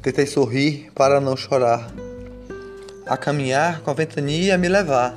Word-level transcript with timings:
Tentei 0.00 0.26
sorrir 0.26 0.92
para 0.94 1.20
não 1.20 1.36
chorar. 1.36 1.90
A 3.04 3.16
caminhar 3.16 3.80
com 3.80 3.90
a 3.90 3.94
ventania 3.94 4.56
me 4.56 4.68
levar. 4.68 5.16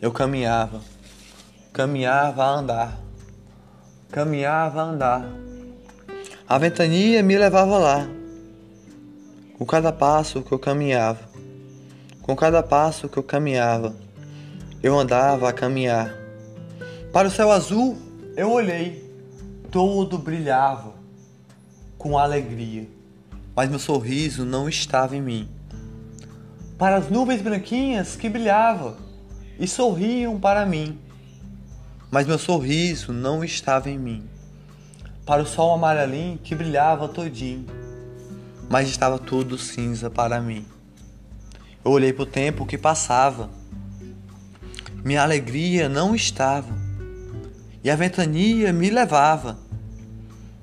Eu 0.00 0.12
caminhava, 0.12 0.80
caminhava 1.72 2.44
a 2.44 2.58
andar, 2.58 3.00
caminhava 4.12 4.80
a 4.80 4.84
andar. 4.84 5.28
A 6.48 6.58
ventania 6.58 7.24
me 7.24 7.36
levava 7.36 7.76
lá. 7.76 8.08
Com 9.58 9.66
cada 9.66 9.92
passo 9.92 10.42
que 10.42 10.52
eu 10.52 10.58
caminhava, 10.58 11.20
com 12.22 12.36
cada 12.36 12.62
passo 12.62 13.08
que 13.08 13.18
eu 13.18 13.22
caminhava, 13.22 13.94
eu 14.80 14.96
andava 14.96 15.48
a 15.48 15.52
caminhar. 15.52 16.14
Para 17.12 17.26
o 17.26 17.30
céu 17.30 17.50
azul 17.50 17.98
eu 18.36 18.52
olhei, 18.52 19.04
todo 19.70 20.16
brilhava 20.16 20.94
com 21.98 22.16
alegria, 22.16 22.88
mas 23.60 23.68
meu 23.68 23.78
sorriso 23.78 24.42
não 24.46 24.70
estava 24.70 25.14
em 25.14 25.20
mim. 25.20 25.46
Para 26.78 26.96
as 26.96 27.10
nuvens 27.10 27.42
branquinhas 27.42 28.16
que 28.16 28.26
brilhavam 28.26 28.96
e 29.58 29.68
sorriam 29.68 30.40
para 30.40 30.64
mim, 30.64 30.98
mas 32.10 32.26
meu 32.26 32.38
sorriso 32.38 33.12
não 33.12 33.44
estava 33.44 33.90
em 33.90 33.98
mim. 33.98 34.24
Para 35.26 35.42
o 35.42 35.46
sol 35.46 35.74
amarelinho 35.74 36.38
que 36.38 36.54
brilhava 36.54 37.06
todinho, 37.06 37.66
mas 38.70 38.88
estava 38.88 39.18
tudo 39.18 39.58
cinza 39.58 40.08
para 40.08 40.40
mim. 40.40 40.64
Eu 41.84 41.90
olhei 41.90 42.14
para 42.14 42.22
o 42.22 42.26
tempo 42.26 42.64
que 42.64 42.78
passava, 42.78 43.50
minha 45.04 45.22
alegria 45.22 45.86
não 45.86 46.14
estava, 46.14 46.74
e 47.84 47.90
a 47.90 47.94
ventania 47.94 48.72
me 48.72 48.88
levava 48.88 49.58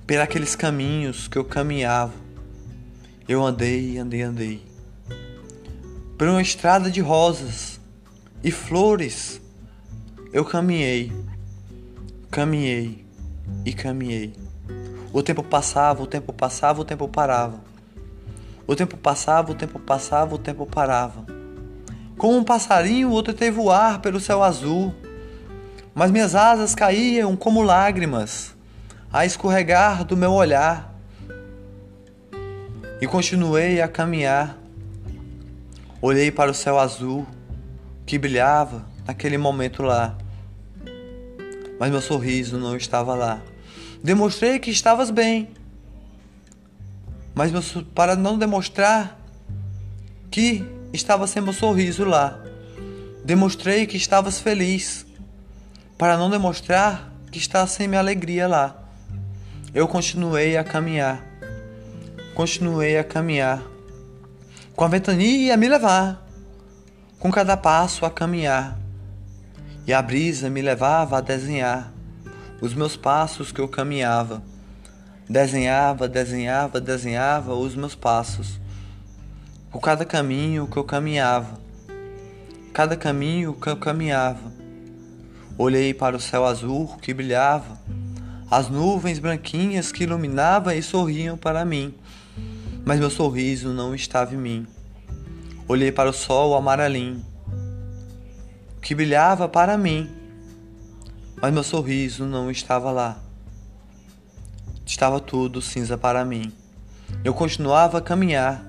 por 0.08 0.18
aqueles 0.18 0.56
caminhos 0.56 1.28
que 1.28 1.38
eu 1.38 1.46
caminhava. 1.46 2.26
Eu 3.28 3.46
andei, 3.46 3.98
andei, 3.98 4.22
andei. 4.22 4.66
Por 6.18 6.30
uma 6.30 6.42
estrada 6.42 6.90
de 6.90 7.02
rosas 7.02 7.78
e 8.42 8.52
flores, 8.52 9.42
eu 10.32 10.46
caminhei, 10.46 11.12
caminhei 12.32 13.06
e 13.66 13.74
caminhei. 13.74 14.34
O 15.12 15.22
tempo 15.22 15.44
passava, 15.44 16.02
o 16.02 16.08
tempo 16.08 16.32
passava, 16.32 16.80
o 16.80 16.86
tempo 16.86 17.06
parava. 17.10 17.60
O 18.66 18.76
tempo 18.76 18.96
passava, 18.96 19.52
o 19.52 19.56
tempo 19.56 19.78
passava, 19.78 20.34
o 20.34 20.38
tempo 20.38 20.66
parava. 20.66 21.26
Como 22.18 22.38
um 22.38 22.44
passarinho, 22.46 23.12
outro 23.12 23.34
tentei 23.34 23.52
voar 23.52 24.00
pelo 24.00 24.22
céu 24.22 24.42
azul, 24.42 24.96
mas 25.94 26.12
minhas 26.12 26.34
asas 26.34 26.74
caíam 26.74 27.36
como 27.36 27.62
lágrimas 27.62 28.56
a 29.12 29.26
escorregar 29.26 30.06
do 30.06 30.16
meu 30.16 30.32
olhar. 30.32 30.97
E 33.02 33.08
continuei 33.08 33.82
a 33.82 33.88
caminhar. 33.88 34.58
Olhei 36.02 36.32
para 36.32 36.52
o 36.52 36.54
céu 36.54 36.80
azul 36.80 37.26
que 38.06 38.18
brilhava 38.18 38.86
naquele 39.06 39.38
momento 39.38 39.84
lá. 39.84 40.18
Mas 41.80 41.92
meu 41.92 42.02
sorriso 42.02 42.58
não 42.58 42.76
estava 42.76 43.14
lá. 43.14 43.42
Demonstrei 44.04 44.60
que 44.60 44.72
estavas 44.72 45.10
bem. 45.10 45.50
Mas 47.36 47.52
meu, 47.52 47.62
para 47.94 48.16
não 48.16 48.38
demonstrar 48.38 49.20
que 50.32 50.66
estava 50.94 51.28
sem 51.28 51.42
meu 51.42 51.54
sorriso 51.54 52.04
lá. 52.04 52.40
Demonstrei 53.24 53.86
que 53.86 53.98
estavas 53.98 54.40
feliz. 54.40 55.06
Para 55.98 56.18
não 56.18 56.30
demonstrar 56.30 57.12
que 57.32 57.38
está 57.38 57.66
sem 57.68 57.88
minha 57.88 58.00
alegria 58.00 58.48
lá 58.48 58.88
eu 59.78 59.88
continuei 59.88 60.58
a 60.58 60.64
caminhar. 60.64 61.24
Continuei 62.38 63.00
a 63.00 63.04
caminhar. 63.04 63.64
Com 64.76 64.86
a 64.86 64.88
ventania 64.88 65.56
a 65.56 65.58
me 65.58 65.68
levar. 65.68 66.24
Com 67.18 67.32
cada 67.32 67.58
passo 67.58 68.06
a 68.06 68.12
caminhar. 68.12 68.78
E 69.88 69.92
a 69.92 70.00
brisa 70.04 70.48
me 70.48 70.62
levava 70.62 71.18
a 71.18 71.22
desenhar 71.22 71.92
os 72.62 72.76
meus 72.76 72.96
passos 72.96 73.52
que 73.52 73.60
eu 73.60 73.68
caminhava. 73.68 74.44
Desenhava, 75.28 76.08
desenhava, 76.08 76.80
desenhava 76.80 77.56
os 77.56 77.74
meus 77.74 77.96
passos. 77.96 78.60
Por 79.72 79.82
cada 79.82 80.06
caminho 80.06 80.68
que 80.68 80.78
eu 80.78 80.84
caminhava. 80.84 81.60
Cada 82.72 82.96
caminho 82.96 83.56
que 83.56 83.68
eu 83.68 83.78
caminhava. 83.78 84.52
Olhei 85.58 85.92
para 85.92 86.16
o 86.16 86.22
céu 86.22 86.46
azul 86.46 86.98
que 87.02 87.16
brilhava 87.16 87.80
as 88.50 88.70
nuvens 88.70 89.20
branquinhas 89.20 89.92
que 89.92 90.04
iluminavam 90.04 90.74
e 90.74 90.82
sorriam 90.82 91.38
para 91.38 91.66
mim, 91.66 91.94
mas 92.88 93.02
meu 93.02 93.10
sorriso 93.10 93.74
não 93.74 93.94
estava 93.94 94.34
em 94.34 94.38
mim. 94.38 94.68
Olhei 95.68 95.92
para 95.92 96.10
o 96.10 96.14
sol 96.14 96.56
amarelinho, 96.56 97.22
que 98.82 98.96
brilhava 98.96 99.50
para 99.50 99.78
mim, 99.78 100.10
mas 101.36 101.54
meu 101.54 101.64
sorriso 101.64 102.24
não 102.24 102.50
estava 102.50 102.90
lá. 102.90 103.20
Estava 104.86 105.20
tudo 105.20 105.62
cinza 105.62 105.98
para 105.98 106.24
mim. 106.24 106.54
Eu 107.26 107.34
continuava 107.34 107.98
a 107.98 108.02
caminhar, 108.02 108.64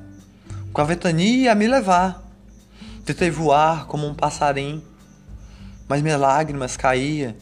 com 0.72 0.80
a 0.80 0.84
ventania 0.84 1.52
a 1.52 1.54
me 1.54 1.68
levar. 1.68 2.28
Tentei 3.04 3.30
voar 3.30 3.86
como 3.86 4.04
um 4.04 4.16
passarinho, 4.16 4.82
mas 5.86 6.02
minhas 6.02 6.20
lágrimas 6.20 6.76
caíam 6.76 7.36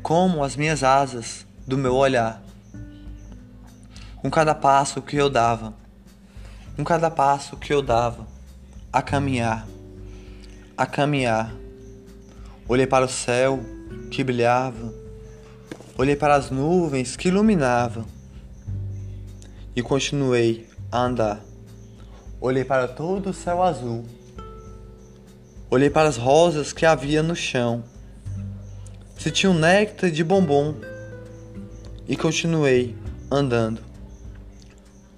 como 0.00 0.44
as 0.44 0.54
minhas 0.54 0.84
asas 0.84 1.44
do 1.66 1.76
meu 1.76 1.96
olhar. 1.96 2.45
Com 4.26 4.30
cada 4.30 4.56
passo 4.56 5.00
que 5.00 5.14
eu 5.14 5.30
dava, 5.30 5.72
com 6.74 6.82
cada 6.82 7.08
passo 7.08 7.56
que 7.56 7.72
eu 7.72 7.80
dava, 7.80 8.26
a 8.92 9.00
caminhar, 9.00 9.64
a 10.76 10.84
caminhar. 10.84 11.54
Olhei 12.66 12.88
para 12.88 13.04
o 13.04 13.08
céu 13.08 13.60
que 14.10 14.24
brilhava, 14.24 14.92
olhei 15.96 16.16
para 16.16 16.34
as 16.34 16.50
nuvens 16.50 17.14
que 17.14 17.28
iluminavam 17.28 18.04
e 19.76 19.80
continuei 19.80 20.68
a 20.90 21.02
andar. 21.02 21.40
Olhei 22.40 22.64
para 22.64 22.88
todo 22.88 23.30
o 23.30 23.32
céu 23.32 23.62
azul, 23.62 24.04
olhei 25.70 25.88
para 25.88 26.08
as 26.08 26.16
rosas 26.16 26.72
que 26.72 26.84
havia 26.84 27.22
no 27.22 27.36
chão. 27.36 27.84
Senti 29.16 29.46
um 29.46 29.54
néctar 29.54 30.10
de 30.10 30.24
bombom. 30.24 30.74
E 32.08 32.16
continuei 32.16 32.96
andando. 33.30 33.86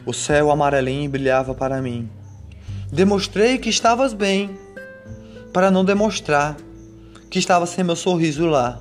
O 0.05 0.13
céu 0.13 0.51
amarelinho 0.51 1.11
brilhava 1.11 1.55
para 1.55 1.83
mim. 1.83 2.09
Demonstrei 2.91 3.59
que 3.59 3.69
estavas 3.69 4.13
bem, 4.13 4.59
para 5.53 5.71
não 5.71 5.85
demonstrar 5.85 6.57
que 7.31 7.39
estava 7.39 7.67
sem 7.67 7.85
meu 7.85 7.97
sorriso 7.97 8.47
lá. 8.47 8.81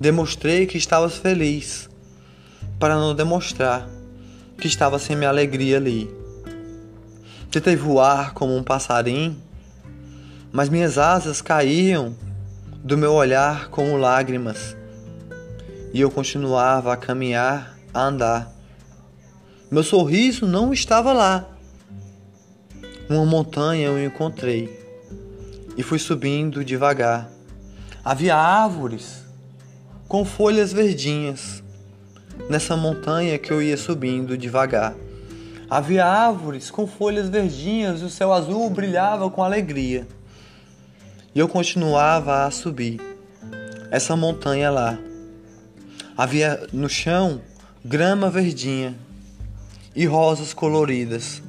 Demonstrei 0.00 0.66
que 0.66 0.78
estavas 0.78 1.16
feliz, 1.16 1.90
para 2.78 2.94
não 2.94 3.14
demonstrar 3.14 3.86
que 4.58 4.66
estava 4.66 4.98
sem 4.98 5.16
minha 5.16 5.28
alegria 5.28 5.76
ali. 5.76 6.10
Tentei 7.50 7.76
voar 7.76 8.32
como 8.32 8.56
um 8.56 8.62
passarinho, 8.62 9.36
mas 10.52 10.68
minhas 10.68 10.96
asas 10.96 11.42
caíam 11.42 12.14
do 12.82 12.96
meu 12.96 13.12
olhar 13.12 13.68
como 13.68 13.96
lágrimas, 13.96 14.76
e 15.92 16.00
eu 16.00 16.10
continuava 16.10 16.92
a 16.92 16.96
caminhar, 16.96 17.76
a 17.92 18.04
andar. 18.04 18.59
Meu 19.70 19.84
sorriso 19.84 20.48
não 20.48 20.72
estava 20.72 21.12
lá. 21.12 21.48
Uma 23.08 23.24
montanha 23.24 23.86
eu 23.86 24.04
encontrei 24.04 24.68
e 25.76 25.82
fui 25.84 25.96
subindo 25.96 26.64
devagar. 26.64 27.30
Havia 28.04 28.34
árvores 28.34 29.24
com 30.08 30.24
folhas 30.24 30.72
verdinhas 30.72 31.62
nessa 32.48 32.76
montanha 32.76 33.38
que 33.38 33.52
eu 33.52 33.62
ia 33.62 33.76
subindo 33.76 34.36
devagar. 34.36 34.96
Havia 35.70 36.04
árvores 36.04 36.68
com 36.68 36.84
folhas 36.84 37.28
verdinhas 37.28 38.00
e 38.00 38.04
o 38.04 38.10
céu 38.10 38.32
azul 38.32 38.68
brilhava 38.70 39.30
com 39.30 39.44
alegria. 39.44 40.04
E 41.32 41.38
eu 41.38 41.46
continuava 41.46 42.44
a 42.44 42.50
subir 42.50 43.00
essa 43.88 44.16
montanha 44.16 44.68
lá. 44.68 44.98
Havia 46.16 46.66
no 46.72 46.88
chão 46.88 47.40
grama 47.84 48.28
verdinha 48.28 48.96
e 49.94 50.06
rosas 50.06 50.52
coloridas. 50.52 51.42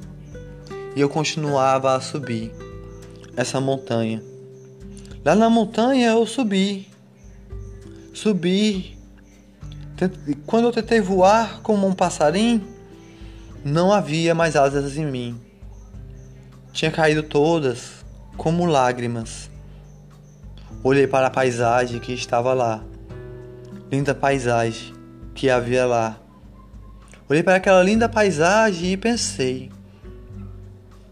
E 0.94 1.00
eu 1.00 1.08
continuava 1.08 1.94
a 1.94 2.00
subir 2.00 2.52
essa 3.36 3.60
montanha. 3.60 4.22
Lá 5.24 5.34
na 5.34 5.48
montanha 5.48 6.10
eu 6.10 6.26
subi. 6.26 6.88
Subi. 8.12 8.98
Quando 10.46 10.66
eu 10.66 10.72
tentei 10.72 11.00
voar 11.00 11.60
como 11.62 11.86
um 11.86 11.94
passarinho, 11.94 12.66
não 13.64 13.92
havia 13.92 14.34
mais 14.34 14.56
asas 14.56 14.96
em 14.96 15.06
mim. 15.06 15.40
Tinha 16.72 16.90
caído 16.90 17.22
todas 17.22 18.04
como 18.36 18.66
lágrimas. 18.66 19.48
Olhei 20.82 21.06
para 21.06 21.28
a 21.28 21.30
paisagem 21.30 22.00
que 22.00 22.12
estava 22.12 22.52
lá. 22.52 22.82
Linda 23.90 24.14
paisagem 24.14 24.92
que 25.34 25.48
havia 25.48 25.86
lá. 25.86 26.21
Olhei 27.32 27.42
para 27.42 27.54
aquela 27.54 27.82
linda 27.82 28.10
paisagem 28.10 28.92
e 28.92 28.96
pensei: 28.98 29.72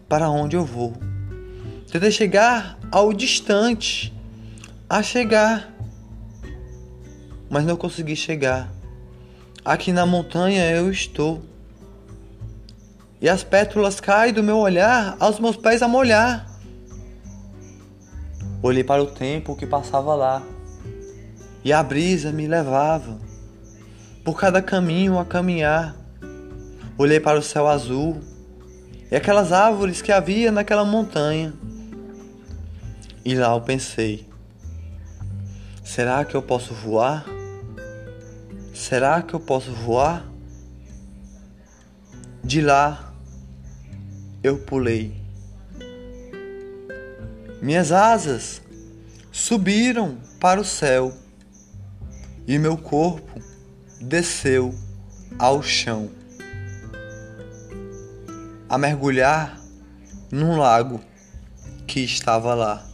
para 0.07 0.29
onde 0.29 0.55
eu 0.55 0.63
vou? 0.63 0.93
Tentei 1.91 2.11
chegar 2.11 2.77
ao 2.91 3.11
distante, 3.11 4.13
a 4.87 5.01
chegar, 5.01 5.73
mas 7.49 7.65
não 7.65 7.75
consegui 7.75 8.15
chegar. 8.15 8.71
Aqui 9.65 9.91
na 9.91 10.05
montanha 10.05 10.69
eu 10.69 10.91
estou. 10.91 11.41
E 13.19 13.27
as 13.27 13.43
pétalas 13.43 13.99
caem 13.99 14.31
do 14.31 14.43
meu 14.43 14.59
olhar 14.59 15.17
aos 15.19 15.39
meus 15.39 15.57
pés 15.57 15.81
a 15.81 15.87
molhar. 15.87 16.45
Olhei 18.61 18.83
para 18.83 19.01
o 19.01 19.07
tempo 19.07 19.55
que 19.55 19.65
passava 19.65 20.13
lá, 20.13 20.43
e 21.65 21.73
a 21.73 21.81
brisa 21.81 22.31
me 22.31 22.45
levava 22.45 23.19
por 24.23 24.39
cada 24.39 24.61
caminho 24.61 25.17
a 25.17 25.25
caminhar. 25.25 25.99
Olhei 26.97 27.19
para 27.19 27.39
o 27.39 27.41
céu 27.41 27.67
azul 27.67 28.21
e 29.09 29.15
aquelas 29.15 29.51
árvores 29.51 30.01
que 30.01 30.11
havia 30.11 30.51
naquela 30.51 30.85
montanha. 30.85 31.53
E 33.23 33.33
lá 33.33 33.53
eu 33.53 33.61
pensei: 33.61 34.27
será 35.83 36.23
que 36.25 36.35
eu 36.35 36.41
posso 36.41 36.73
voar? 36.73 37.25
Será 38.73 39.21
que 39.21 39.33
eu 39.33 39.39
posso 39.39 39.71
voar? 39.71 40.29
De 42.43 42.61
lá 42.61 43.13
eu 44.43 44.57
pulei. 44.57 45.15
Minhas 47.61 47.91
asas 47.91 48.61
subiram 49.31 50.17
para 50.39 50.59
o 50.59 50.65
céu 50.65 51.13
e 52.47 52.57
meu 52.57 52.75
corpo 52.75 53.39
desceu 54.01 54.73
ao 55.37 55.61
chão 55.61 56.20
a 58.71 58.77
mergulhar 58.77 59.59
num 60.31 60.57
lago 60.57 61.01
que 61.85 61.99
estava 61.99 62.53
lá. 62.53 62.85